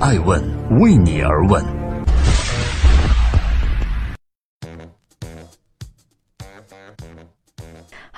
[0.00, 0.40] 爱问
[0.78, 1.77] 为你而问。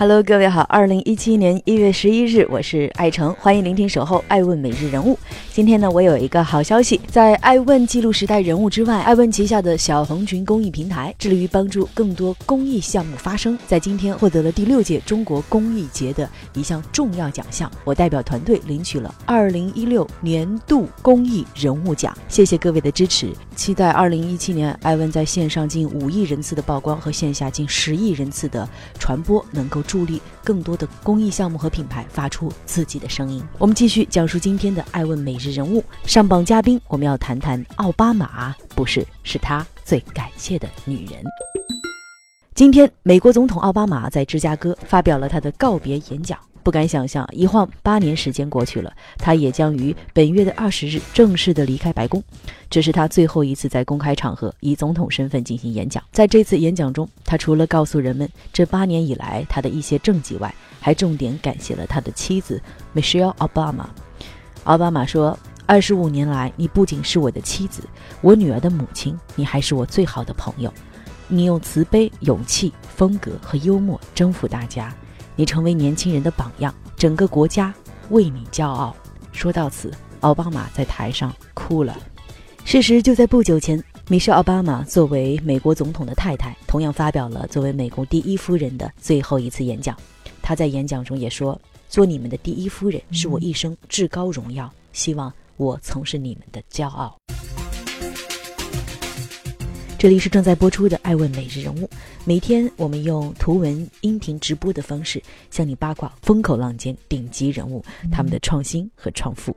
[0.00, 5.18] Hello，各位好，二零一七年一月十一日，我是爱成，欢迎聆听守候爱问每日人物。
[5.52, 17.70] 今天呢，我有一个好消息，在爱问记录时代人物之外，爱问旗下的小红群公益平台致力于帮助更多公益项目发生，在今天获得了第六届中国公益节的一项重要奖项。
[17.84, 28.66] 我代表团队领取了二零一六年度公益人物奖，谢谢各位的支持，期待二零一七年爱问在线上近五亿人次的曝光和线下近十亿人次的
[28.98, 29.82] 传播能够。
[29.90, 33.42] 助力更多的公益项目和品牌发出自己的声音。
[33.58, 41.24] 我们继续讲述今天的爱问每日人物上榜嘉宾，我们要谈谈奥巴马，不是，是他最感谢的女人。
[42.54, 46.38] 今天，美国总统奥巴马在芝加哥发表了他的告别演讲。
[46.70, 52.22] 不敢想象，一晃八年时间过去了，他也将于本月的二十日正式的离开白宫。
[52.70, 56.00] 这是他最后一次在公开场合以总统身份进行演讲。
[56.12, 62.62] 在这次演讲中，他除了告诉人们这八年以来他的一些政绩外，还重点感谢了他的妻子
[62.94, 63.86] Michelle Obama。
[64.62, 67.82] 奥巴马说：“二十五年来，你不仅是我的妻子，
[68.20, 70.72] 我女儿的母亲，你还是我最好的朋友。
[71.26, 74.94] 你用慈悲、勇气、风格和幽默征服大家。”
[75.40, 77.72] 你成为年轻人的榜样，整个国家
[78.10, 78.94] 为你骄傲。
[79.32, 81.98] 说到此，奥巴马在台上哭了。
[82.62, 89.96] 事实就在不久前，米歇尔·奥巴马作为美国总统的太太，同样发表了作为美国第一夫人的最后一次演讲。
[90.42, 97.16] 她在演讲中也说：“做你们的第一夫人是我一生至高荣耀，希望我曾是你们的骄傲。”
[100.00, 101.86] 这里是正在播出的《爱问每日人物》，
[102.24, 109.54] 每天我们用图文、音频直播的方式向你八卦风口浪尖顶级人物他们的创新和创富。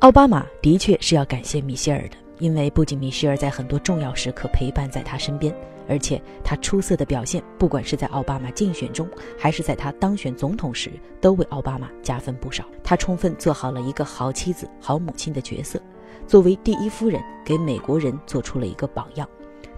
[0.00, 5.50] 奥巴马的确是要感谢米歇尔的，因为不仅米歇尔在很多重要时刻陪伴在他身边，
[5.88, 10.92] 而且他出色的表现，不管是在奥巴马竞选中，还是在他当选总统时，
[11.22, 12.66] 都为奥巴马加分不少。
[12.84, 15.80] 他充分做好了一个好妻子、好母亲的角色，
[16.26, 19.26] 作为第一夫人，给美国人做出了一个榜样。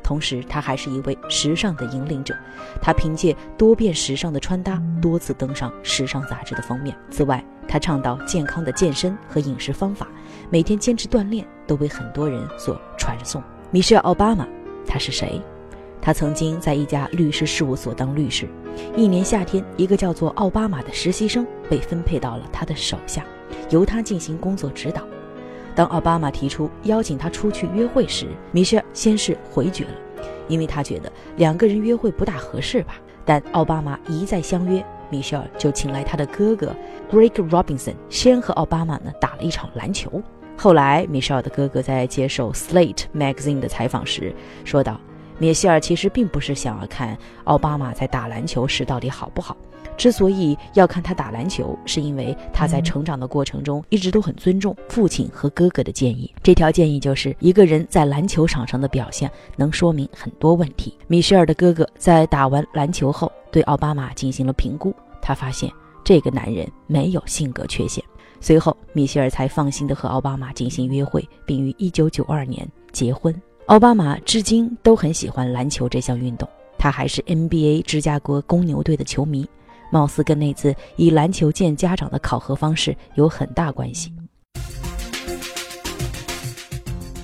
[0.08, 2.34] 同时，她还是一位时尚的引领者。
[2.80, 6.96] 她凭借多变时尚的穿搭，多次登上时尚杂志的封面。
[7.10, 10.08] 此外，她倡导健康的健身和饮食方法，
[10.48, 13.42] 每天坚持锻炼，都被很多人所传颂。
[13.70, 14.48] 米歇尔·奥巴马，
[14.86, 15.38] 他是谁？
[16.00, 18.48] 他曾经在一家律师事务所当律师。
[18.96, 23.26] 一年夏天，一个叫做奥巴马的实习生被分配到了他的手下，
[23.68, 25.02] 由他进行工作指导。
[25.78, 29.90] 当奥巴马提出邀请他出去约会时，米歇尔先是回绝了，
[30.48, 32.96] 因为他觉得两个人约会不大合适吧。
[33.24, 36.74] 但奥巴马一再相约，米歇尔就请来他的哥哥
[37.08, 40.20] Greg Robinson，先和奥巴马呢打了一场篮球。
[40.56, 44.34] 后来，米歇尔的哥哥在接受 Slate Magazine 的采访时
[44.64, 45.00] 说道
[45.38, 49.56] ：“米歇尔其实并不是想要看奥巴马在打篮球时到底好不好。”
[49.98, 56.32] 之所以要看他打篮球，是因为他在成长的过程中一直都很尊重父亲和哥哥的建议。
[56.42, 60.96] 这条建议就是一个人在篮球场上的表现能说明很多问题。
[61.08, 65.70] 米歇尔的哥哥在打完篮球后对奥巴马进行了评估，他发现
[66.04, 68.02] 这个男人没有性格缺陷。
[68.40, 73.34] 随后，米歇尔才放心地和奥巴马进行约会，并于1992年结婚。
[73.66, 76.48] 奥巴马至今都很喜欢篮球这项运动，
[76.78, 79.44] 他还是 NBA 芝加哥公牛队的球迷。
[79.90, 84.12] 貌似跟那次以篮球见家长的考核方式有很大关系。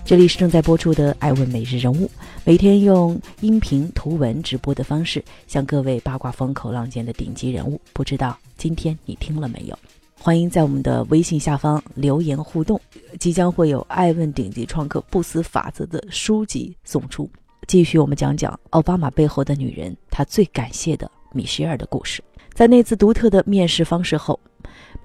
[0.04, 2.06] 这里是正在播出的《爱问每日人物》，
[2.44, 7.80] 每天用音频、图文直播的方式向各位八卦风口浪尖的顶级人物。
[7.94, 9.78] 不知道今天你听了没有？
[10.20, 12.78] 欢迎在我们的微信下方留言互动。
[13.18, 17.28] 即将会有《爱问顶级创客不死法则》的书籍送出。
[17.66, 22.22] 继续，我们讲讲奥巴马背后的女人，她最感谢的米歇尔的故事。
[22.54, 24.38] 在那次独特的面试方式后，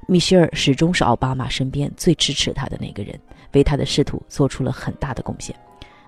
[0.07, 3.19] 米歇尔始终是奥巴马身边最支持他的那个人，
[3.53, 5.55] 为他的仕途做出了很大的贡献。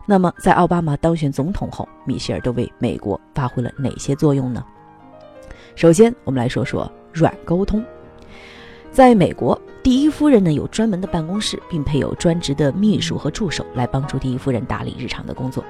[0.05, 4.63] 那么，在奥巴马当选总统后，米歇尔都为美国发挥了哪些作用呢？
[5.75, 7.83] 首先，我们来说说软沟通。
[8.91, 15.63] 在美国，第一夫人呢有专门的办公室，并配有专职的秘书和助手来帮助第一夫人打理日常的工作。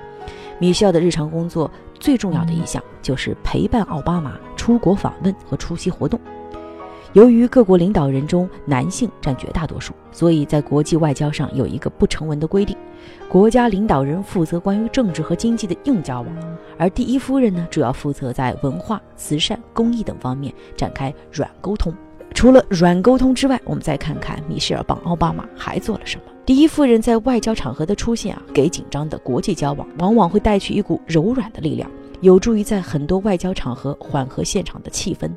[0.58, 1.70] 米歇尔的日常工作
[2.00, 6.20] 最重要的一项就是陪伴奥巴马出国访问和出席活动。
[7.14, 12.76] 由于各国领导人中男性占绝大多数，所以在国际外交上有一个不成文的规定：
[13.30, 21.94] 国家领导人负责关于政治和经济的硬交往，而第一夫人呢，主要负责在文化、慈善、公益等方面展开软沟通。
[22.42, 26.24] 除了软沟通之外，我们再看看米歇尔帮奥巴马还做了什么。
[26.44, 31.88] 第一夫人在外交场合的出现啊，给紧张的国际交往往往会带去一股柔软的力量，
[32.22, 35.30] 有助于在很多外交场合缓和现场的气氛，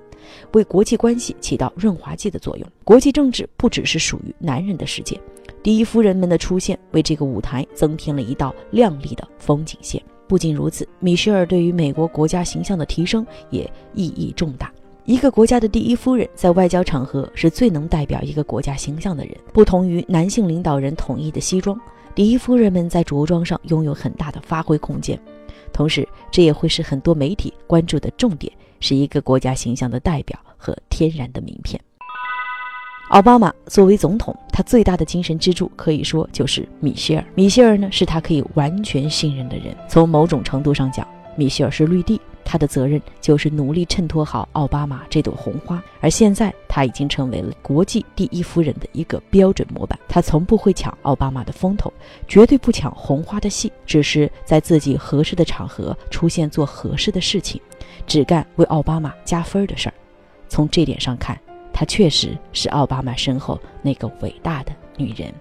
[0.54, 2.66] 为国际关系起到润滑剂的作用。
[2.84, 5.20] 国际政治不只是属于男人的世界，
[5.62, 10.02] 第一夫人们的出现为这个舞台增添了一道亮丽的风景线。
[10.26, 14.72] 不仅如此，米歇尔对于美国国家形象的提升也意义重大。
[15.06, 19.36] 一个国家的第一夫人在外交场合是最能代表一个国家形象的人。
[19.52, 21.78] 不同于男性领导人统一的西装，
[22.14, 25.20] 第一夫人们在着装上拥有很大的发挥空间。
[25.74, 31.78] 同时，这也会是很多媒体关注的重点，是一个国家形象的代表和天然的名片。
[33.10, 37.24] 奥巴马作为总统，他最大的精神支柱可以说就是米歇尔。
[37.34, 39.76] 米歇尔呢，是他可以完全信任的人。
[39.86, 41.06] 从某种程度上讲，
[41.36, 42.18] 米歇尔是绿地。
[42.54, 49.98] 他的责任就是努力衬托好奥巴马这朵红花，而现在他已经成为了国际第一夫人的一个标准模板。
[50.08, 51.92] 他从不会抢奥巴马的风头，
[52.28, 57.60] 绝对不抢红花的戏，只是在自己合适的场合出现做合适的事情，
[58.06, 59.94] 只干为奥巴马加分的事儿。
[60.48, 61.36] 从这点上看，
[61.72, 65.34] 她确实是奥巴马身后那个伟大的女人。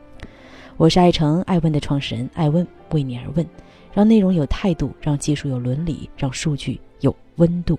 [0.77, 3.47] 我是爱成爱问的创始人爱问，为你而问，
[3.93, 6.81] 让内容有态度，让技术有伦理，让数据。
[7.03, 7.77] 有温度，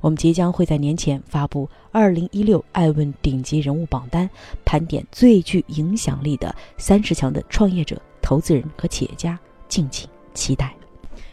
[0.00, 4.28] 我们即将会在年前发布二零一六艾问顶级人物榜单，
[4.64, 10.74] 盘点最具影响力的三十强的创业者、投资人和企业家，敬请期待。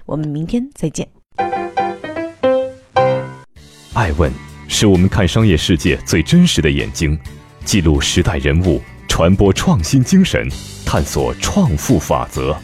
[0.05, 1.07] 我们明天再见。
[3.93, 4.31] 爱问
[4.67, 7.17] 是我们看商业世界最真实的眼睛，
[7.63, 10.47] 记录时代人物，传播创新精神，
[10.85, 12.55] 探索创富法则。